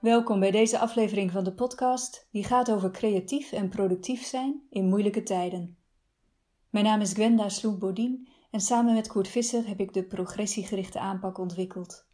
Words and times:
Welkom 0.00 0.40
bij 0.40 0.50
deze 0.50 0.78
aflevering 0.78 1.30
van 1.30 1.44
de 1.44 1.52
podcast 1.52 2.28
die 2.30 2.44
gaat 2.44 2.70
over 2.70 2.90
creatief 2.90 3.52
en 3.52 3.68
productief 3.68 4.24
zijn 4.24 4.62
in 4.70 4.88
moeilijke 4.88 5.22
tijden. 5.22 5.76
Mijn 6.70 6.84
naam 6.84 7.00
is 7.00 7.12
Gwenda 7.12 7.48
Sloep-Bodien 7.48 8.28
en 8.50 8.60
samen 8.60 8.94
met 8.94 9.08
Koert 9.08 9.28
Visser 9.28 9.68
heb 9.68 9.80
ik 9.80 9.92
de 9.92 10.04
progressiegerichte 10.04 10.98
aanpak 10.98 11.38
ontwikkeld. 11.38 12.06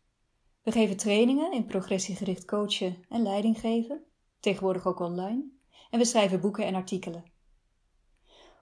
We 0.63 0.73
geven 0.73 0.97
trainingen 0.97 1.53
in 1.53 1.67
progressiegericht 1.67 2.45
coachen 2.45 2.97
en 3.09 3.23
leiding 3.23 3.61
geven, 3.61 4.05
tegenwoordig 4.41 4.87
ook 4.87 5.01
online, 5.01 5.45
en 5.91 5.99
we 5.99 6.05
schrijven 6.05 6.41
boeken 6.41 6.67
en 6.67 6.75
artikelen. 6.75 7.25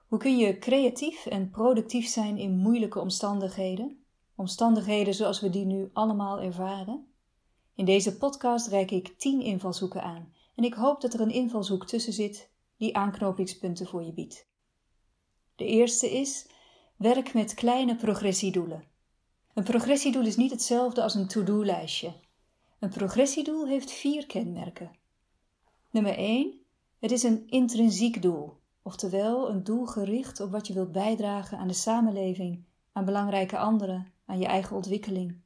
Hoe 0.07 0.19
kun 0.19 0.37
je 0.37 0.57
creatief 0.57 1.25
en 1.25 1.49
productief 1.49 2.07
zijn 2.07 2.37
in 2.37 2.57
moeilijke 2.57 2.99
omstandigheden? 2.99 4.03
Omstandigheden 4.35 5.13
zoals 5.13 5.41
we 5.41 5.49
die 5.49 5.65
nu 5.65 5.89
allemaal 5.93 6.41
ervaren? 6.41 7.14
In 7.75 7.85
deze 7.85 8.17
podcast 8.17 8.67
reik 8.67 8.91
ik 8.91 9.07
10 9.17 9.41
invalshoeken 9.41 10.03
aan 10.03 10.33
en 10.55 10.63
ik 10.63 10.73
hoop 10.73 11.01
dat 11.01 11.13
er 11.13 11.21
een 11.21 11.31
invalshoek 11.31 11.87
tussen 11.87 12.13
zit 12.13 12.49
die 12.77 12.97
aanknopingspunten 12.97 13.87
voor 13.87 14.03
je 14.03 14.13
biedt. 14.13 14.47
De 15.55 15.65
eerste 15.65 16.11
is: 16.11 16.47
werk 16.95 17.33
met 17.33 17.53
kleine 17.53 17.95
progressiedoelen. 17.95 18.83
Een 19.53 19.63
progressiedoel 19.63 20.25
is 20.25 20.35
niet 20.35 20.51
hetzelfde 20.51 21.03
als 21.03 21.15
een 21.15 21.27
to-do-lijstje. 21.27 22.13
Een 22.79 22.89
progressiedoel 22.89 23.67
heeft 23.67 23.91
vier 23.91 24.25
kenmerken. 24.25 24.91
Nummer 25.91 26.17
1. 26.17 26.59
Het 26.99 27.11
is 27.11 27.23
een 27.23 27.47
intrinsiek 27.47 28.21
doel, 28.21 28.57
oftewel 28.81 29.49
een 29.49 29.63
doel 29.63 29.85
gericht 29.85 30.39
op 30.39 30.51
wat 30.51 30.67
je 30.67 30.73
wilt 30.73 30.91
bijdragen 30.91 31.57
aan 31.57 31.67
de 31.67 31.73
samenleving, 31.73 32.63
aan 32.91 33.05
belangrijke 33.05 33.57
anderen, 33.57 34.13
aan 34.25 34.39
je 34.39 34.45
eigen 34.45 34.75
ontwikkeling. 34.75 35.41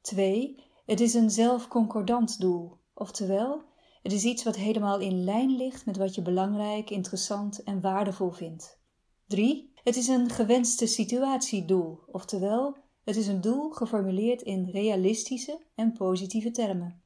2. 0.00 0.62
Het 0.86 1.00
is 1.00 1.14
een 1.14 1.30
zelfconcordant 1.30 2.40
doel, 2.40 2.78
oftewel, 2.94 3.62
het 4.02 4.12
is 4.12 4.24
iets 4.24 4.44
wat 4.44 4.56
helemaal 4.56 4.98
in 4.98 5.24
lijn 5.24 5.56
ligt 5.56 5.86
met 5.86 5.96
wat 5.96 6.14
je 6.14 6.22
belangrijk, 6.22 6.90
interessant 6.90 7.62
en 7.62 7.80
waardevol 7.80 8.30
vindt. 8.30 8.78
3. 9.26 9.72
Het 9.82 9.96
is 9.96 10.08
een 10.08 10.30
gewenste 10.30 10.86
situatiedoel, 10.86 11.98
oftewel, 12.06 12.76
het 13.04 13.16
is 13.16 13.26
een 13.26 13.40
doel 13.40 13.70
geformuleerd 13.70 14.42
in 14.42 14.70
realistische 14.70 15.60
en 15.74 15.92
positieve 15.92 16.50
termen. 16.50 17.02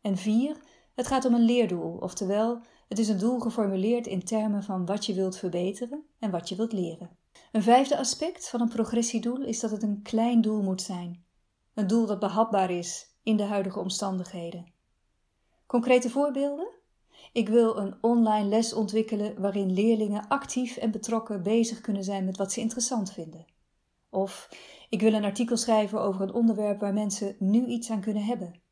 En 0.00 0.16
4. 0.16 0.56
Het 0.94 1.06
gaat 1.06 1.24
om 1.24 1.34
een 1.34 1.44
leerdoel, 1.44 1.96
oftewel, 1.96 2.60
het 2.88 2.98
is 2.98 3.08
een 3.08 3.18
doel 3.18 3.38
geformuleerd 3.38 4.06
in 4.06 4.24
termen 4.24 4.62
van 4.62 4.86
wat 4.86 5.06
je 5.06 5.14
wilt 5.14 5.36
verbeteren 5.36 6.04
en 6.18 6.30
wat 6.30 6.48
je 6.48 6.56
wilt 6.56 6.72
leren. 6.72 7.16
Een 7.52 7.62
vijfde 7.62 7.98
aspect 7.98 8.48
van 8.48 8.60
een 8.60 8.68
progressiedoel 8.68 9.42
is 9.42 9.60
dat 9.60 9.70
het 9.70 9.82
een 9.82 10.02
klein 10.02 10.40
doel 10.40 10.62
moet 10.62 10.82
zijn. 10.82 11.24
Een 11.74 11.86
doel 11.86 12.06
dat 12.06 12.18
behapbaar 12.18 12.70
is 12.70 13.12
in 13.24 13.36
de 13.36 13.44
huidige 13.44 13.80
omstandigheden. 13.80 14.72
Concrete 15.66 16.10
voorbeelden? 16.10 16.68
Ik 17.32 17.48
wil 17.48 17.76
een 17.76 17.96
online 18.00 18.48
les 18.48 18.72
ontwikkelen 18.72 19.40
waarin 19.40 19.72
leerlingen 19.72 20.28
actief 20.28 20.76
en 20.76 20.90
betrokken 20.90 21.42
bezig 21.42 21.80
kunnen 21.80 22.04
zijn 22.04 22.24
met 22.24 22.36
wat 22.36 22.52
ze 22.52 22.60
interessant 22.60 23.12
vinden. 23.12 23.44
Of 24.10 24.48
ik 24.88 25.00
wil 25.00 25.12
een 25.12 25.24
artikel 25.24 25.56
schrijven 25.56 26.00
over 26.00 26.22
een 26.22 26.34
onderwerp 26.34 26.80
waar 26.80 26.92
mensen 26.92 27.36
nu 27.38 27.66
iets 27.66 27.90
aan 27.90 28.00
kunnen 28.00 28.24
hebben. 28.24 28.62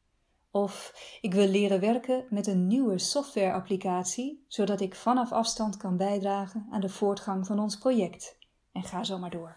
Of 0.50 0.94
ik 1.20 1.34
wil 1.34 1.46
leren 1.46 1.80
werken 1.80 2.26
met 2.30 2.46
een 2.46 2.66
nieuwe 2.66 2.98
softwareapplicatie, 2.98 4.44
zodat 4.48 4.80
ik 4.80 4.94
vanaf 4.94 5.32
afstand 5.32 5.76
kan 5.76 5.96
bijdragen 5.96 6.66
aan 6.70 6.80
de 6.80 6.88
voortgang 6.88 7.46
van 7.46 7.58
ons 7.58 7.76
project. 7.78 8.38
En 8.72 8.82
ga 8.82 9.04
zo 9.04 9.18
maar 9.18 9.30
door. 9.30 9.56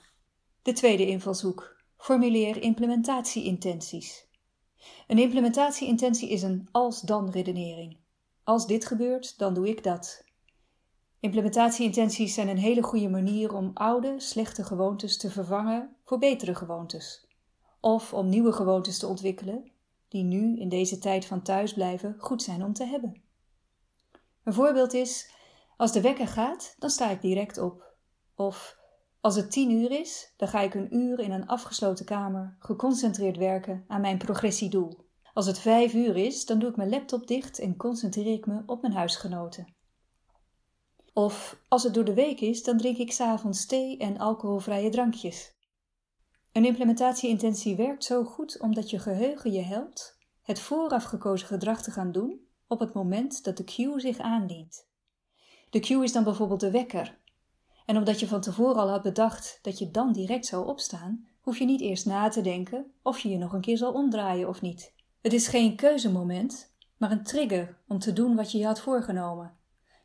De 0.61 0.73
tweede 0.73 1.07
invalshoek. 1.07 1.83
Formuleer 1.97 2.61
implementatieintenties. 2.61 4.24
Een 5.07 5.19
implementatieintentie 5.19 6.29
is 6.29 6.41
een 6.41 6.67
als-dan 6.71 7.29
redenering. 7.29 7.97
Als 8.43 8.67
dit 8.67 8.85
gebeurt, 8.85 9.37
dan 9.37 9.53
doe 9.53 9.69
ik 9.69 9.83
dat. 9.83 10.23
Implementatieintenties 11.19 12.33
zijn 12.33 12.47
een 12.47 12.57
hele 12.57 12.83
goede 12.83 13.09
manier 13.09 13.53
om 13.53 13.71
oude, 13.73 14.19
slechte 14.19 14.63
gewoontes 14.63 15.17
te 15.17 15.31
vervangen 15.31 15.95
voor 16.03 16.17
betere 16.17 16.55
gewoontes. 16.55 17.27
Of 17.79 18.13
om 18.13 18.29
nieuwe 18.29 18.51
gewoontes 18.51 18.99
te 18.99 19.07
ontwikkelen, 19.07 19.71
die 20.07 20.23
nu 20.23 20.59
in 20.59 20.69
deze 20.69 20.97
tijd 20.97 21.25
van 21.25 21.41
thuisblijven 21.41 22.15
goed 22.17 22.41
zijn 22.41 22.63
om 22.63 22.73
te 22.73 22.85
hebben. 22.85 23.21
Een 24.43 24.53
voorbeeld 24.53 24.93
is: 24.93 25.29
als 25.77 25.91
de 25.91 26.01
wekker 26.01 26.27
gaat, 26.27 26.75
dan 26.79 26.89
sta 26.89 27.09
ik 27.09 27.21
direct 27.21 27.57
op. 27.57 27.93
Of 28.35 28.77
als 29.25 29.35
het 29.35 29.51
tien 29.51 29.71
uur 29.71 29.91
is, 29.91 30.33
dan 30.37 30.47
ga 30.47 30.61
ik 30.61 30.73
een 30.73 30.95
uur 30.95 31.19
in 31.19 31.31
een 31.31 31.47
afgesloten 31.47 32.05
kamer 32.05 32.55
geconcentreerd 32.59 33.37
werken 33.37 33.83
aan 33.87 34.01
mijn 34.01 34.17
progressiedoel. 34.17 35.05
Als 35.33 35.45
het 35.45 35.59
vijf 35.59 35.93
uur 35.93 36.15
is, 36.15 36.45
dan 36.45 36.59
doe 36.59 36.69
ik 36.69 36.75
mijn 36.75 36.89
laptop 36.89 37.27
dicht 37.27 37.59
en 37.59 37.75
concentreer 37.75 38.33
ik 38.33 38.45
me 38.45 38.63
op 38.65 38.81
mijn 38.81 38.93
huisgenoten. 38.93 39.75
Of 41.13 41.59
als 41.67 41.83
het 41.83 41.93
door 41.93 42.05
de 42.05 42.13
week 42.13 42.39
is, 42.39 42.63
dan 42.63 42.77
drink 42.77 42.97
ik 42.97 43.11
s'avonds 43.11 43.65
thee 43.65 43.97
en 43.97 44.17
alcoholvrije 44.17 44.89
drankjes. 44.89 45.53
Een 46.51 46.65
implementatieintentie 46.65 47.75
werkt 47.75 48.03
zo 48.03 48.23
goed 48.23 48.59
omdat 48.59 48.89
je 48.89 48.99
geheugen 48.99 49.51
je 49.51 49.61
helpt 49.61 50.17
het 50.41 50.59
vooraf 50.59 51.03
gekozen 51.03 51.47
gedrag 51.47 51.81
te 51.81 51.91
gaan 51.91 52.11
doen 52.11 52.47
op 52.67 52.79
het 52.79 52.93
moment 52.93 53.43
dat 53.43 53.57
de 53.57 53.63
cue 53.63 53.99
zich 53.99 54.19
aandient. 54.19 54.87
De 55.69 55.79
cue 55.79 56.03
is 56.03 56.11
dan 56.11 56.23
bijvoorbeeld 56.23 56.59
de 56.59 56.71
wekker 56.71 57.23
en 57.85 57.97
omdat 57.97 58.19
je 58.19 58.27
van 58.27 58.41
tevoren 58.41 58.81
al 58.81 58.89
had 58.89 59.01
bedacht 59.01 59.59
dat 59.61 59.79
je 59.79 59.91
dan 59.91 60.11
direct 60.11 60.45
zou 60.45 60.67
opstaan, 60.67 61.27
hoef 61.41 61.57
je 61.57 61.65
niet 61.65 61.81
eerst 61.81 62.05
na 62.05 62.29
te 62.29 62.41
denken 62.41 62.91
of 63.01 63.19
je 63.19 63.29
je 63.29 63.37
nog 63.37 63.53
een 63.53 63.61
keer 63.61 63.77
zal 63.77 63.93
omdraaien 63.93 64.47
of 64.47 64.61
niet. 64.61 64.93
Het 65.21 65.33
is 65.33 65.47
geen 65.47 65.75
keuzemoment, 65.75 66.73
maar 66.97 67.11
een 67.11 67.23
trigger 67.23 67.77
om 67.87 67.99
te 67.99 68.13
doen 68.13 68.35
wat 68.35 68.51
je 68.51 68.57
je 68.57 68.65
had 68.65 68.79
voorgenomen. 68.79 69.57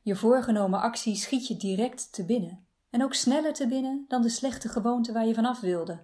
Je 0.03 0.17
voorgenomen 0.17 0.81
actie 0.81 1.17
schiet 1.17 1.47
je 1.47 1.57
direct 1.57 2.13
te 2.13 2.25
binnen. 2.25 2.65
En 2.91 3.03
ook 3.03 3.15
sneller 3.15 3.53
te 3.53 3.67
binnen 3.67 4.05
dan 4.09 4.23
de 4.23 4.29
slechte 4.29 4.69
gewoonte 4.69 5.13
waar 5.13 5.27
je 5.27 5.35
vanaf 5.35 5.61
wilde. 5.61 6.01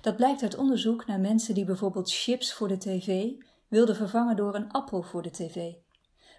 Dat 0.00 0.16
blijkt 0.16 0.42
uit 0.42 0.56
onderzoek 0.56 1.06
naar 1.06 1.20
mensen 1.20 1.54
die 1.54 1.64
bijvoorbeeld 1.64 2.12
chips 2.12 2.52
voor 2.52 2.68
de 2.68 2.78
tv 2.78 3.30
wilden 3.68 3.96
vervangen 3.96 4.36
door 4.36 4.54
een 4.54 4.70
appel 4.70 5.02
voor 5.02 5.22
de 5.22 5.30
tv. 5.30 5.72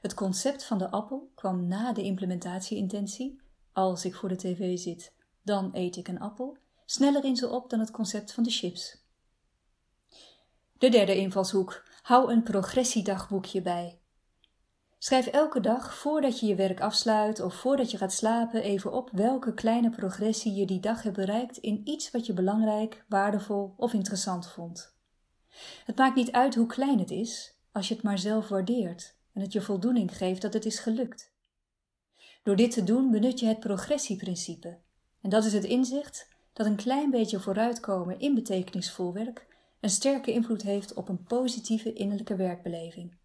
Het 0.02 0.14
concept 0.14 0.64
van 0.64 0.78
de 0.78 0.92
appel 0.92 1.32
kwam 1.36 1.68
na 1.68 1.94
de 1.94 2.03
implementatieintentie 2.03 3.41
als 3.74 4.06
ik 4.06 4.16
voor 4.16 4.30
de 4.30 4.36
tv 4.36 4.78
zit, 4.78 5.14
dan 5.42 5.70
eet 5.74 5.96
ik 5.96 6.08
een 6.08 6.20
appel, 6.20 6.58
sneller 6.86 7.24
in 7.24 7.36
ze 7.36 7.50
op 7.50 7.70
dan 7.70 7.80
het 7.80 7.92
concept 7.92 8.34
van 8.34 8.44
de 8.44 8.50
chips. 8.50 9.02
De 10.78 10.90
derde 10.90 11.16
invalshoek. 11.16 11.84
Hou 12.02 12.32
een 12.32 12.44
progressiedagboekje 12.44 13.62
bij. 13.62 14.00
Schrijf 14.98 15.28
elke 15.28 15.59
dag 15.59 15.96
voordat 15.96 16.40
je 16.40 16.46
je 16.46 16.56
werk 16.56 16.82
afsluit 16.82 17.40
of 17.40 17.56
voordat 17.56 17.92
je 17.92 17.98
gaat 17.98 18.14
slapen 18.14 18.64
even 18.64 18.92
op 18.92 19.09
welke 19.12 19.54
kleine 19.54 19.90
progressie 19.90 20.53
je 20.53 20.66
die 20.66 20.80
dag 20.80 21.03
hebt 21.03 21.16
bereikt 21.16 21.58
in 21.58 21.82
iets 21.84 22.12
wat 22.12 22.26
je 22.26 22.34
belangrijk, 22.34 23.06
waardevol 23.08 23.74
of 23.78 23.94
interessant 23.94 24.48
vond. 24.48 24.96
Het 25.86 25.98
maakt 25.98 26.16
niet 26.16 26.32
uit 26.32 26.56
hoe 26.56 26.66
klein 26.66 27.00
het 27.00 27.12
is, 27.12 27.58
als 27.72 27.88
je 27.88 27.94
het 27.94 28.03
maar 28.03 28.20
zelf 28.20 28.48
waardeert 28.48 29.16
en 29.34 29.42
het 29.42 29.53
je 29.53 29.62
voldoening 29.62 30.18
geeft 30.18 30.42
dat 30.42 30.53
het 30.53 30.66
is 30.66 30.80
gelukt. 30.80 31.34
Door 32.44 32.56
dit 32.56 32.72
te 32.72 32.84
doen 32.84 33.12
benut 33.12 33.40
je 33.40 33.46
het 33.46 33.59
progressieprincipe. 33.59 34.78
En 35.22 35.29
dat 35.29 35.46
is 35.46 35.53
het 35.53 35.63
inzicht 35.63 36.28
dat 36.53 36.66
een 36.66 36.75
klein 36.75 37.09
beetje 37.09 37.40
vooruitkomen 37.40 38.19
in 38.19 38.35
betekenisvol 38.35 39.14
werk 39.14 39.49
een 39.82 39.90
sterke 39.90 40.32
invloed 40.32 40.61
heeft 40.61 40.93
op 40.93 41.09
een 41.09 41.23
positieve 41.23 41.93
innerlijke 41.93 42.35
werkbeleving. 42.35 43.16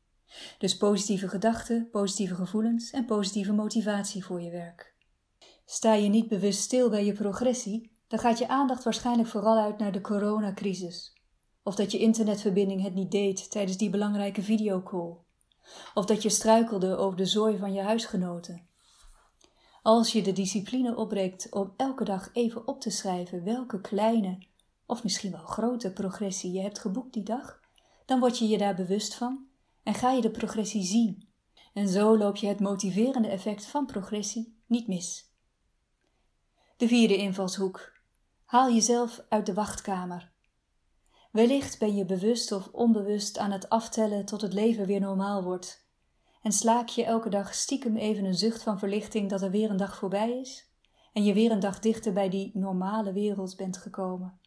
Dus 0.58 0.76
positieve 0.76 1.28
gedachten, 1.28 1.88
positieve 1.90 2.34
gevoelens 2.34 2.90
en 2.90 3.04
positieve 3.04 3.52
motivatie 3.52 4.24
voor 4.24 4.40
je 4.40 4.50
werk. 4.50 4.94
Sta 5.64 5.94
je 5.94 6.08
niet 6.08 6.28
bewust 6.28 6.60
stil 6.60 6.90
bij 6.90 7.04
je 7.04 7.12
progressie, 7.12 7.90
dan 8.08 8.18
gaat 8.18 8.38
je 8.38 8.48
aandacht 8.48 8.84
waarschijnlijk 8.84 9.28
vooral 9.28 9.58
uit 9.58 9.78
naar 9.78 9.92
de 9.92 10.00
coronacrisis. 10.00 11.12
Of 11.62 11.74
dat 11.74 11.92
je 11.92 11.98
internetverbinding 11.98 12.82
het 12.82 12.94
niet 12.94 13.10
deed 13.10 13.50
tijdens 13.50 13.76
die 13.76 13.90
belangrijke 13.90 14.42
videocall. 14.42 15.16
Of 15.94 16.04
dat 16.04 16.22
je 16.22 16.28
struikelde 16.28 16.96
over 16.96 17.16
de 17.16 17.26
zooi 17.26 17.58
van 17.58 17.72
je 17.72 17.80
huisgenoten. 17.80 18.66
Als 19.86 20.12
je 20.12 20.22
de 20.22 20.32
discipline 20.32 20.96
opbreekt 20.96 21.52
om 21.52 21.72
elke 21.76 22.04
dag 22.04 22.30
even 22.32 22.66
op 22.66 22.80
te 22.80 22.90
schrijven 22.90 23.44
welke 23.44 23.80
kleine 23.80 24.38
of 24.86 25.02
misschien 25.02 25.30
wel 25.30 25.46
grote 25.46 25.92
progressie 25.92 26.52
je 26.52 26.60
hebt 26.60 26.78
geboekt 26.78 27.12
die 27.12 27.22
dag, 27.22 27.60
dan 28.04 28.20
word 28.20 28.38
je 28.38 28.48
je 28.48 28.58
daar 28.58 28.74
bewust 28.74 29.14
van 29.14 29.46
en 29.82 29.94
ga 29.94 30.10
je 30.10 30.20
de 30.20 30.30
progressie 30.30 30.82
zien. 30.84 31.28
En 31.74 31.88
zo 31.88 32.18
loop 32.18 32.36
je 32.36 32.46
het 32.46 32.60
motiverende 32.60 33.28
effect 33.28 33.66
van 33.66 33.86
progressie 33.86 34.62
niet 34.66 34.88
mis. 34.88 35.32
De 36.76 36.88
vierde 36.88 37.16
invalshoek. 37.16 37.92
Haal 38.44 38.72
jezelf 38.72 39.24
uit 39.28 39.46
de 39.46 39.54
wachtkamer. 39.54 40.32
Wellicht 41.30 41.78
ben 41.78 41.96
je 41.96 42.04
bewust 42.04 42.52
of 42.52 42.68
onbewust 42.72 43.38
aan 43.38 43.50
het 43.50 43.68
aftellen 43.68 44.24
tot 44.24 44.40
het 44.40 44.52
leven 44.52 44.86
weer 44.86 45.00
normaal 45.00 45.42
wordt 45.42 45.85
en 46.46 46.52
slaak 46.52 46.88
je 46.88 47.04
elke 47.04 47.28
dag 47.28 47.54
stiekem 47.54 47.96
even 47.96 48.24
een 48.24 48.34
zucht 48.34 48.62
van 48.62 48.78
verlichting 48.78 49.30
dat 49.30 49.42
er 49.42 49.50
weer 49.50 49.70
een 49.70 49.76
dag 49.76 49.96
voorbij 49.96 50.38
is 50.40 50.70
en 51.12 51.24
je 51.24 51.32
weer 51.32 51.50
een 51.50 51.60
dag 51.60 51.78
dichter 51.78 52.12
bij 52.12 52.28
die 52.28 52.50
normale 52.54 53.12
wereld 53.12 53.56
bent 53.56 53.76
gekomen. 53.76 54.40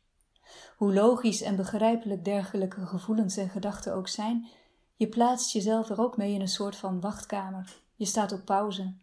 Hoe 0.77 0.93
logisch 0.93 1.41
en 1.41 1.55
begrijpelijk 1.55 2.25
dergelijke 2.25 2.85
gevoelens 2.85 3.37
en 3.37 3.49
gedachten 3.49 3.93
ook 3.93 4.07
zijn, 4.07 4.47
Je 4.95 5.07
plaatst 5.07 5.51
jezelf 5.51 5.89
er 5.89 5.99
ook 5.99 6.17
mee 6.17 6.33
in 6.33 6.41
een 6.41 6.47
soort 6.47 6.75
van 6.75 6.99
wachtkamer. 6.99 7.81
Je 7.95 8.05
staat 8.05 8.31
op 8.31 8.45
pauze. 8.45 8.93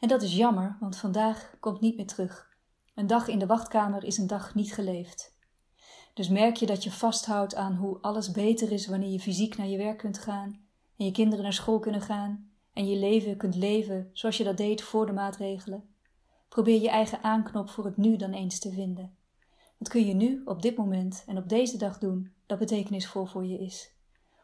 En 0.00 0.08
dat 0.08 0.22
is 0.22 0.36
jammer, 0.36 0.76
want 0.80 0.96
vandaag 0.96 1.54
komt 1.60 1.80
niet 1.80 1.96
meer 1.96 2.06
terug. 2.06 2.56
Een 2.94 3.06
dag 3.06 3.28
in 3.28 3.38
de 3.38 3.46
wachtkamer 3.46 4.04
is 4.04 4.18
een 4.18 4.26
dag 4.26 4.54
niet 4.54 4.72
geleefd. 4.72 5.36
Dus 6.14 6.28
merk 6.28 6.56
je 6.56 6.66
dat 6.66 6.84
je 6.84 6.90
vasthoudt 6.90 7.54
aan 7.54 7.74
hoe 7.74 7.98
alles 8.00 8.30
beter 8.30 8.72
is 8.72 8.86
wanneer 8.86 9.10
je 9.10 9.20
fysiek 9.20 9.56
naar 9.56 9.66
je 9.68 9.76
werk 9.76 9.98
kunt 9.98 10.18
gaan 10.18 10.67
en 10.98 11.04
je 11.04 11.10
kinderen 11.10 11.42
naar 11.42 11.52
school 11.52 11.78
kunnen 11.78 12.00
gaan 12.00 12.50
en 12.72 12.88
je 12.88 12.96
leven 12.96 13.36
kunt 13.36 13.54
leven 13.54 14.10
zoals 14.12 14.36
je 14.36 14.44
dat 14.44 14.56
deed 14.56 14.82
voor 14.82 15.06
de 15.06 15.12
maatregelen. 15.12 15.94
Probeer 16.48 16.80
je 16.80 16.88
eigen 16.88 17.22
aanknop 17.22 17.70
voor 17.70 17.84
het 17.84 17.96
nu 17.96 18.16
dan 18.16 18.32
eens 18.32 18.58
te 18.58 18.72
vinden. 18.72 19.16
Wat 19.78 19.88
kun 19.88 20.06
je 20.06 20.14
nu, 20.14 20.42
op 20.44 20.62
dit 20.62 20.76
moment 20.76 21.24
en 21.26 21.38
op 21.38 21.48
deze 21.48 21.78
dag 21.78 21.98
doen 21.98 22.32
dat 22.46 22.58
betekenisvol 22.58 23.24
voor 23.24 23.44
je 23.44 23.58
is? 23.58 23.96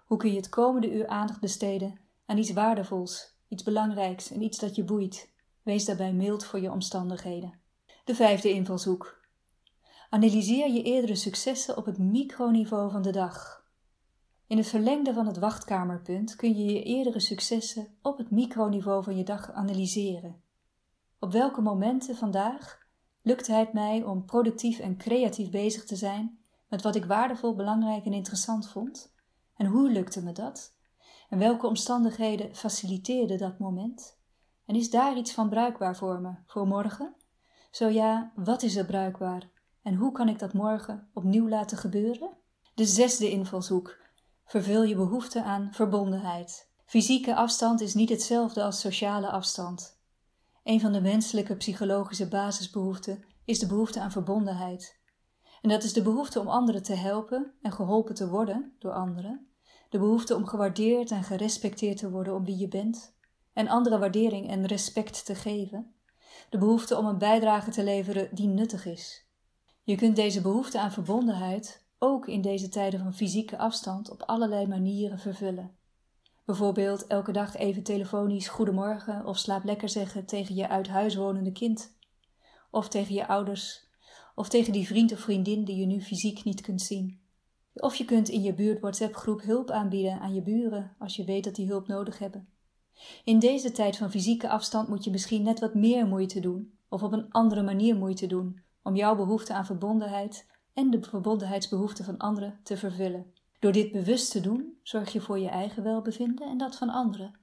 Hoe 0.05 0.19
kun 0.19 0.31
je 0.31 0.37
het 0.37 0.49
komende 0.49 0.93
uur 0.93 1.07
aandacht 1.07 1.41
besteden 1.41 2.01
aan 2.27 2.39
iets 2.39 2.53
waardevols, 2.53 3.39
iets 3.49 3.63
belangrijks 3.63 4.31
en 4.31 4.43
iets 4.43 4.59
dat 4.59 4.75
je 4.75 4.85
boeit? 4.85 5.33
Wees 5.63 5.85
daarbij 5.85 6.13
mild 6.13 6.45
voor 6.45 6.61
je 6.61 6.71
omstandigheden. 6.71 7.61
De 8.05 8.15
vijfde 8.15 8.51
invalshoek. 8.51 9.21
Analyseer 10.11 10.73
je 10.73 10.83
eerdere 10.83 11.15
successen 11.15 11.77
op 11.77 11.85
het 11.85 11.99
microniveau 11.99 12.91
van 12.91 13.03
de 13.03 13.13
dag. 13.13 13.64
In 14.47 14.57
het 14.57 14.67
verlengde 14.67 15.13
van 15.13 15.27
het 15.27 15.39
wachtkamerpunt 15.39 16.37
kun 16.37 16.57
je 16.57 16.73
je 16.73 16.83
eerdere 16.83 17.21
successen 17.21 17.87
op 18.03 18.19
het 18.19 18.31
microniveau 18.31 19.03
van 19.03 19.17
je 19.17 19.25
dag 19.25 19.53
analyseren. 19.53 20.43
Op 21.19 21.33
welke 21.33 21.61
momenten 21.61 22.17
vandaag 22.17 22.79
lukte 23.23 23.53
het 23.53 23.73
mij 23.73 24.03
om 24.03 24.25
productief 24.25 24.79
en 24.79 24.97
creatief 24.97 25.51
bezig 25.51 25.85
te 25.85 25.97
zijn 25.97 26.39
met 26.69 26.83
wat 26.83 26.95
ik 26.95 27.05
waardevol, 27.05 27.55
belangrijk 27.55 28.05
en 28.05 28.13
interessant 28.13 28.69
vond? 28.69 29.15
En 29.57 29.67
hoe 29.67 29.91
lukte 29.91 30.23
me 30.23 30.33
dat? 30.33 30.77
En 31.29 31.39
welke 31.39 31.67
omstandigheden 31.67 32.55
faciliteerden 32.55 33.39
dat 33.39 33.59
moment? 33.59 34.19
En 34.65 34.75
is 34.75 34.91
daar 34.91 35.17
iets 35.17 35.33
van 35.33 35.49
bruikbaar 35.49 35.97
voor 35.97 36.21
me, 36.21 36.35
voor 36.47 36.67
morgen? 36.67 37.15
Zo 37.71 37.89
ja, 37.89 38.33
wat 38.35 38.63
is 38.63 38.77
er 38.77 38.85
bruikbaar? 38.85 39.51
En 39.83 39.95
hoe 39.95 40.13
kan 40.13 40.29
ik 40.29 40.39
dat 40.39 40.53
morgen 40.53 41.09
opnieuw 41.13 41.49
laten 41.49 41.77
gebeuren? 41.79 42.31
De 42.75 42.85
zesde 42.85 43.31
invalshoek. 43.31 44.03
Vervul 44.55 44.83
je 44.83 44.95
behoefte 44.95 45.43
aan 45.43 45.69
verbondenheid. 45.73 46.71
Fysieke 46.85 47.35
afstand 47.35 47.81
is 47.81 47.95
niet 47.95 48.09
hetzelfde 48.09 48.63
als 48.63 48.81
sociale 48.81 49.31
afstand. 49.31 50.01
Een 50.65 50.81
van 50.81 50.93
de 50.93 51.01
menselijke 51.01 51.57
psychologische 51.57 52.29
basisbehoeften 52.29 53.25
is 53.45 53.59
de 53.59 53.67
behoefte 53.67 54.01
aan 54.01 54.11
verbondenheid. 54.11 55.01
En 55.63 55.69
dat 55.69 55.83
is 55.83 55.93
de 55.93 56.03
behoefte 56.03 56.41
om 56.41 56.49
anderen 56.49 56.83
te 56.83 56.95
helpen 56.95 57.53
en 57.63 57.73
geholpen 57.73 58.15
te 58.15 58.29
worden 58.29 58.73
door 58.79 58.93
anderen, 58.93 59.49
de 59.89 59.99
behoefte 59.99 60.35
om 60.35 60.47
gewaardeerd 60.47 61.11
en 61.11 61.25
gerespecteerd 61.25 61.97
te 61.97 62.11
worden 62.11 62.35
om 62.35 62.45
wie 62.45 62.59
je 62.59 62.69
bent, 62.69 63.17
en 63.53 63.69
andere 63.69 63.99
waardering 63.99 64.49
en 64.49 64.67
respect 64.67 65.25
te 65.25 65.35
geven, 65.35 65.95
de 66.51 66.59
behoefte 66.59 66.97
om 66.97 67.07
een 67.07 67.19
bijdrage 67.19 67.71
te 67.71 67.85
leveren 67.85 68.29
die 68.33 68.49
nuttig 68.49 68.87
is. 68.87 69.27
Je 69.83 69.97
kunt 69.97 70.17
deze 70.17 70.41
behoefte 70.41 70.81
aan 70.81 70.93
verbondenheid 70.93 71.84
ook 72.05 72.29
in 72.29 72.41
deze 72.41 72.69
tijden 72.69 73.01
van 73.01 73.15
fysieke 73.15 73.59
afstand 73.59 74.11
op 74.11 74.23
allerlei 74.23 74.67
manieren 74.67 75.19
vervullen. 75.19 75.77
Bijvoorbeeld 76.45 77.07
elke 77.07 77.33
dag 77.33 77.57
even 77.57 77.83
telefonisch 77.83 78.49
goedemorgen 78.49 79.27
of 79.27 79.39
slaap 79.39 79.65
lekker 79.65 79.89
zeggen 79.89 80.25
tegen 80.27 80.55
je 80.55 80.69
uit 80.69 80.89
huis 80.89 81.15
wonende 81.15 81.53
kind. 81.53 81.97
Of 82.71 82.89
tegen 82.89 83.15
je 83.15 83.29
ouders. 83.29 83.87
Of 84.35 84.49
tegen 84.49 84.73
die 84.73 84.87
vriend 84.87 85.13
of 85.13 85.19
vriendin 85.19 85.65
die 85.65 85.77
je 85.77 85.87
nu 85.87 86.01
fysiek 86.01 86.45
niet 86.45 86.61
kunt 86.61 86.83
zien. 86.83 87.21
Of 87.75 87.95
je 87.95 88.05
kunt 88.05 88.29
in 88.29 88.43
je 88.43 88.55
buurt 88.55 88.81
WhatsApp 88.81 89.15
groep 89.15 89.43
hulp 89.43 89.71
aanbieden 89.71 90.21
aan 90.21 90.35
je 90.35 90.43
buren 90.43 90.97
als 90.99 91.17
je 91.17 91.25
weet 91.25 91.45
dat 91.45 91.55
die 91.55 91.67
hulp 91.67 91.87
nodig 91.87 92.19
hebben. 92.19 92.49
In 93.25 93.39
deze 93.39 93.73
tijd 93.73 93.97
van 93.97 94.11
fysieke 94.11 94.49
afstand 94.49 94.89
moet 94.89 95.05
je 95.05 95.11
misschien 95.11 95.43
net 95.43 95.61
wat 95.61 95.75
meer 95.75 96.07
moeite 96.07 96.41
doen, 96.41 96.79
of 96.89 97.03
op 97.03 97.13
een 97.13 97.31
andere 97.31 97.63
manier 97.63 97.97
moeite 97.97 98.27
doen, 98.27 98.61
om 98.83 98.97
jouw 98.97 99.17
behoefte 99.17 99.55
aan 99.55 99.67
verbondenheid 99.67 100.47
en 100.75 100.91
de 100.91 101.03
verbondenheidsbehoeften 101.03 102.05
van 102.05 102.19
anderen 102.19 102.61
te 102.63 102.77
vervullen. 102.77 103.33
Door 103.59 103.73
dit 103.73 103.93
bewust 103.93 104.31
te 104.31 104.41
doen, 104.41 104.79
zorg 104.83 105.13
je 105.13 105.21
voor 105.21 105.39
je 105.39 105.49
eigen 105.49 105.83
welbevinden 105.83 106.49
en 106.49 106.59
dat 106.59 106.77
van 106.77 106.89
anderen. 106.89 107.35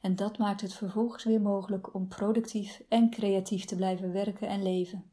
En 0.00 0.16
dat 0.16 0.38
maakt 0.38 0.60
het 0.60 0.74
vervolgens 0.74 1.24
weer 1.24 1.40
mogelijk 1.40 1.94
om 1.94 2.08
productief 2.08 2.82
en 2.88 3.10
creatief 3.10 3.64
te 3.64 3.76
blijven 3.76 4.12
werken 4.12 4.48
en 4.48 4.62
leven. 4.62 5.10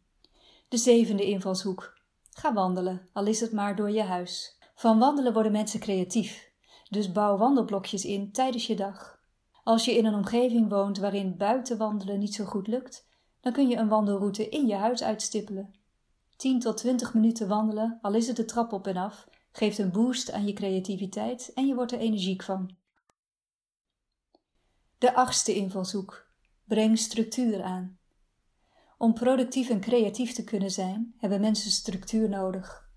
De 0.67 0.77
zevende 0.77 1.25
invalshoek. 1.25 1.97
Ga 2.29 2.53
wandelen, 2.53 3.09
al 3.13 3.25
is 3.25 3.39
het 3.39 3.51
maar 3.51 3.75
door 3.75 3.91
je 3.91 4.03
huis. 4.03 4.57
Van 4.75 4.99
wandelen 4.99 5.33
worden 5.33 5.51
mensen 5.51 5.79
creatief. 5.79 6.51
Dus 6.89 7.11
bouw 7.11 7.37
wandelblokjes 7.37 8.05
in 8.05 8.31
tijdens 8.31 8.67
je 8.67 8.75
dag. 8.75 9.19
Als 9.63 9.85
je 9.85 9.97
in 9.97 10.05
een 10.05 10.13
omgeving 10.13 10.69
woont 10.69 10.97
waarin 10.97 11.37
buiten 11.37 11.77
wandelen 11.77 12.19
niet 12.19 12.35
zo 12.35 12.45
goed 12.45 12.67
lukt, 12.67 13.07
dan 13.41 13.53
kun 13.53 13.67
je 13.67 13.75
een 13.75 13.87
wandelroute 13.87 14.49
in 14.49 14.67
je 14.67 14.75
huis 14.75 15.03
uitstippelen. 15.03 15.73
10 16.37 16.59
tot 16.59 16.77
20 16.77 17.13
minuten 17.13 17.47
wandelen, 17.47 17.99
al 18.01 18.13
is 18.13 18.27
het 18.27 18.35
de 18.35 18.45
trap 18.45 18.73
op 18.73 18.87
en 18.87 18.97
af, 18.97 19.27
geeft 19.51 19.77
een 19.77 19.91
boost 19.91 20.31
aan 20.31 20.45
je 20.45 20.53
creativiteit 20.53 21.51
en 21.53 21.67
je 21.67 21.75
wordt 21.75 21.91
er 21.91 21.99
energiek 21.99 22.43
van. 22.43 22.75
De 24.97 25.15
achtste 25.15 25.55
invalshoek. 25.55 26.25
Breng 26.63 26.97
structuur 26.97 27.63
aan. 27.63 27.97
Om 28.97 29.13
productief 29.13 29.69
en 29.69 29.79
creatief 29.79 30.33
te 30.33 30.43
kunnen 30.43 30.71
zijn, 30.71 31.13
hebben 31.17 31.41
mensen 31.41 31.71
structuur 31.71 32.29
nodig. 32.29 32.89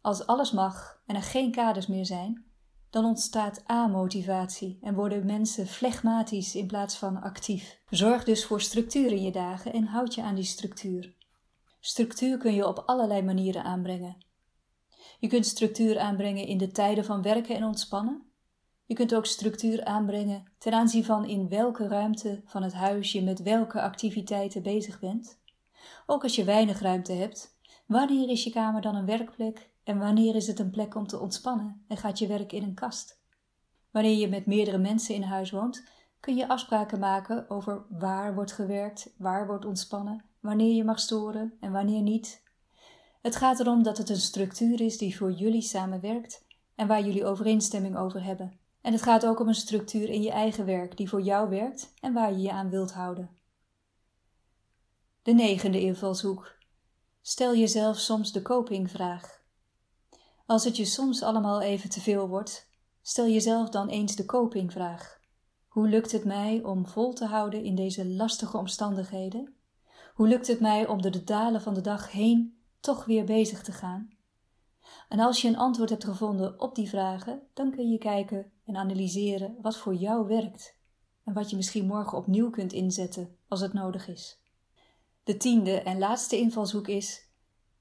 Als 0.00 0.26
alles 0.26 0.52
mag 0.52 1.02
en 1.06 1.16
er 1.16 1.22
geen 1.22 1.50
kaders 1.50 1.86
meer 1.86 2.06
zijn, 2.06 2.44
dan 2.90 3.04
ontstaat 3.04 3.62
amotivatie 3.66 4.78
en 4.82 4.94
worden 4.94 5.26
mensen 5.26 5.66
flegmatisch 5.66 6.54
in 6.54 6.66
plaats 6.66 6.96
van 6.96 7.22
actief. 7.22 7.80
Zorg 7.90 8.24
dus 8.24 8.44
voor 8.44 8.60
structuur 8.60 9.12
in 9.12 9.22
je 9.22 9.32
dagen 9.32 9.72
en 9.72 9.84
houd 9.84 10.14
je 10.14 10.22
aan 10.22 10.34
die 10.34 10.44
structuur. 10.44 11.14
Structuur 11.86 12.38
kun 12.38 12.54
je 12.54 12.66
op 12.66 12.78
allerlei 12.78 13.22
manieren 13.22 13.64
aanbrengen. 13.64 14.16
Je 15.18 15.28
kunt 15.28 15.46
structuur 15.46 15.98
aanbrengen 15.98 16.46
in 16.46 16.58
de 16.58 16.70
tijden 16.70 17.04
van 17.04 17.22
werken 17.22 17.56
en 17.56 17.64
ontspannen. 17.64 18.22
Je 18.84 18.94
kunt 18.94 19.14
ook 19.14 19.26
structuur 19.26 19.84
aanbrengen 19.84 20.52
ten 20.58 20.72
aanzien 20.72 21.04
van 21.04 21.24
in 21.24 21.48
welke 21.48 21.88
ruimte 21.88 22.42
van 22.44 22.62
het 22.62 22.72
huis 22.72 23.12
je 23.12 23.22
met 23.22 23.42
welke 23.42 23.80
activiteiten 23.80 24.62
bezig 24.62 25.00
bent. 25.00 25.40
Ook 26.06 26.22
als 26.22 26.34
je 26.34 26.44
weinig 26.44 26.80
ruimte 26.80 27.12
hebt, 27.12 27.58
wanneer 27.86 28.28
is 28.28 28.44
je 28.44 28.50
kamer 28.50 28.80
dan 28.80 28.94
een 28.94 29.06
werkplek 29.06 29.70
en 29.82 29.98
wanneer 29.98 30.34
is 30.34 30.46
het 30.46 30.58
een 30.58 30.70
plek 30.70 30.94
om 30.94 31.06
te 31.06 31.20
ontspannen 31.20 31.84
en 31.88 31.96
gaat 31.96 32.18
je 32.18 32.26
werk 32.26 32.52
in 32.52 32.62
een 32.62 32.74
kast? 32.74 33.20
Wanneer 33.90 34.16
je 34.16 34.28
met 34.28 34.46
meerdere 34.46 34.78
mensen 34.78 35.14
in 35.14 35.22
huis 35.22 35.50
woont, 35.50 35.84
kun 36.20 36.36
je 36.36 36.48
afspraken 36.48 36.98
maken 36.98 37.50
over 37.50 37.86
waar 37.88 38.34
wordt 38.34 38.52
gewerkt, 38.52 39.14
waar 39.18 39.46
wordt 39.46 39.64
ontspannen, 39.64 40.24
wanneer 40.44 40.74
je 40.74 40.84
mag 40.84 41.00
storen 41.00 41.56
en 41.60 41.72
wanneer 41.72 42.02
niet. 42.02 42.42
Het 43.22 43.36
gaat 43.36 43.60
erom 43.60 43.82
dat 43.82 43.98
het 43.98 44.08
een 44.08 44.16
structuur 44.16 44.80
is 44.80 44.98
die 44.98 45.16
voor 45.16 45.32
jullie 45.32 45.62
samenwerkt 45.62 46.44
en 46.74 46.86
waar 46.86 47.04
jullie 47.04 47.24
overeenstemming 47.24 47.96
over 47.96 48.24
hebben. 48.24 48.58
En 48.80 48.92
het 48.92 49.02
gaat 49.02 49.26
ook 49.26 49.40
om 49.40 49.48
een 49.48 49.54
structuur 49.54 50.08
in 50.08 50.22
je 50.22 50.30
eigen 50.30 50.64
werk 50.64 50.96
die 50.96 51.08
voor 51.08 51.22
jou 51.22 51.48
werkt 51.48 51.92
en 52.00 52.12
waar 52.12 52.32
je 52.32 52.40
je 52.40 52.52
aan 52.52 52.70
wilt 52.70 52.92
houden. 52.92 53.30
De 55.22 55.32
negende 55.32 55.80
invalshoek. 55.80 56.56
Stel 57.22 57.56
jezelf 57.56 57.98
soms 57.98 58.32
de 58.32 58.42
copingvraag. 58.42 59.42
Als 60.46 60.64
het 60.64 60.76
je 60.76 60.84
soms 60.84 61.22
allemaal 61.22 61.60
even 61.60 61.90
te 61.90 62.00
veel 62.00 62.28
wordt, 62.28 62.68
stel 63.02 63.28
jezelf 63.28 63.68
dan 63.68 63.88
eens 63.88 64.16
de 64.16 64.24
copingvraag. 64.24 65.20
Hoe 65.68 65.88
lukt 65.88 66.12
het 66.12 66.24
mij 66.24 66.62
om 66.62 66.86
vol 66.86 67.12
te 67.12 67.24
houden 67.26 67.64
in 67.64 67.74
deze 67.74 68.06
lastige 68.06 68.56
omstandigheden? 68.56 69.54
Hoe 70.14 70.28
lukt 70.28 70.46
het 70.46 70.60
mij 70.60 70.86
om 70.86 71.02
door 71.02 71.10
de 71.10 71.24
dalen 71.24 71.62
van 71.62 71.74
de 71.74 71.80
dag 71.80 72.12
heen 72.12 72.58
toch 72.80 73.04
weer 73.04 73.24
bezig 73.24 73.62
te 73.62 73.72
gaan? 73.72 74.10
En 75.08 75.20
als 75.20 75.42
je 75.42 75.48
een 75.48 75.56
antwoord 75.56 75.90
hebt 75.90 76.04
gevonden 76.04 76.60
op 76.60 76.74
die 76.74 76.88
vragen, 76.88 77.42
dan 77.54 77.70
kun 77.70 77.90
je 77.90 77.98
kijken 77.98 78.52
en 78.64 78.76
analyseren 78.76 79.56
wat 79.62 79.76
voor 79.76 79.94
jou 79.94 80.26
werkt 80.26 80.76
en 81.24 81.32
wat 81.32 81.50
je 81.50 81.56
misschien 81.56 81.86
morgen 81.86 82.18
opnieuw 82.18 82.50
kunt 82.50 82.72
inzetten 82.72 83.36
als 83.48 83.60
het 83.60 83.72
nodig 83.72 84.08
is. 84.08 84.42
De 85.24 85.36
tiende 85.36 85.80
en 85.80 85.98
laatste 85.98 86.38
invalshoek 86.38 86.88
is: 86.88 87.28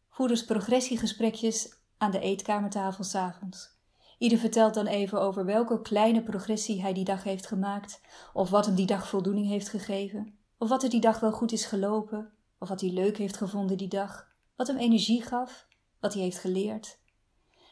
voer 0.09 0.43
progressiegesprekjes 0.45 1.73
aan 1.97 2.11
de 2.11 2.19
eetkamertafel 2.19 3.03
s'avonds. 3.03 3.77
Ieder 4.17 4.37
vertelt 4.37 4.73
dan 4.73 4.87
even 4.87 5.21
over 5.21 5.45
welke 5.45 5.81
kleine 5.81 6.23
progressie 6.23 6.81
hij 6.81 6.93
die 6.93 7.05
dag 7.05 7.23
heeft 7.23 7.47
gemaakt, 7.47 8.01
of 8.33 8.49
wat 8.49 8.65
hem 8.65 8.75
die 8.75 8.85
dag 8.85 9.07
voldoening 9.07 9.47
heeft 9.47 9.69
gegeven, 9.69 10.37
of 10.63 10.69
wat 10.69 10.83
er 10.83 10.89
die 10.89 11.01
dag 11.01 11.19
wel 11.19 11.31
goed 11.31 11.51
is 11.51 11.65
gelopen, 11.65 12.33
of 12.59 12.69
wat 12.69 12.81
hij 12.81 12.89
leuk 12.89 13.17
heeft 13.17 13.37
gevonden 13.37 13.77
die 13.77 13.87
dag, 13.87 14.27
wat 14.55 14.67
hem 14.67 14.77
energie 14.77 15.21
gaf, 15.21 15.67
wat 15.99 16.13
hij 16.13 16.23
heeft 16.23 16.37
geleerd. 16.37 16.99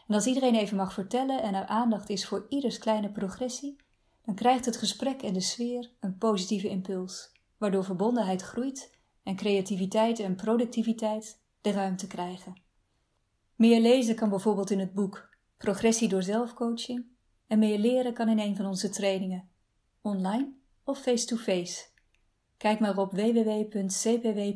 En 0.08 0.16
als 0.16 0.26
iedereen 0.26 0.56
even 0.56 0.78
mag 0.78 0.94
vertellen 0.94 1.42
en 1.42 1.54
er 1.54 1.66
aandacht 1.66 2.10
is 2.10 2.28
voor 2.28 2.46
ieders 2.50 2.78
kleine 2.78 3.12
progressie, 3.12 3.76
dan 4.22 4.36
krijgt 4.36 4.66
het 4.66 4.78
gesprek 4.78 5.22
en 5.22 5.34
de 5.34 5.42
sfeer 5.42 5.92
een 6.00 6.18
positieve 6.18 6.70
impuls, 6.70 7.32
waardoor 7.58 7.84
verbondenheid 7.84 8.42
groeit 8.42 8.98
en 9.24 9.36
creativiteit 9.36 10.20
en 10.20 10.36
productiviteit 10.36 11.42
de 11.62 11.72
ruimte 11.72 12.08
krijgen. 12.08 12.62
Meer 13.56 13.82
lezen 13.82 14.16
kan 14.16 14.30
bijvoorbeeld 14.30 14.70
in 14.70 14.80
het 14.80 14.94
boek 14.94 15.30
Progressie 15.58 16.08
door 16.08 16.24
zelfcoaching 16.24 17.06
en 17.48 17.60
meer 17.60 17.78
leren 17.78 18.14
kan 18.14 18.30
in 18.30 18.40
een 18.40 18.56
van 18.56 18.66
onze 18.66 18.90
trainingen, 18.90 19.50
online 20.02 20.54
of 20.84 21.02
face-to-face. 21.02 21.91
Kijk 22.62 22.80
maar 22.80 22.98
op 22.98 23.12
www.cpw.nu. 23.12 24.52